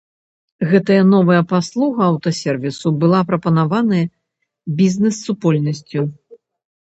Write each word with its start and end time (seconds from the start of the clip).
Гэтая 0.69 1.01
новая 1.09 1.41
паслуга 1.51 2.01
аўтасервісу 2.11 2.87
была 3.03 3.19
прапанаваная 3.31 4.01
бізнэс-супольнасцю. 4.79 6.01